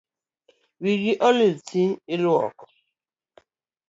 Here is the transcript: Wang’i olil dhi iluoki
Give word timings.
Wang’i 0.81 1.13
olil 1.27 1.55
dhi 1.67 1.83
iluoki 2.13 2.65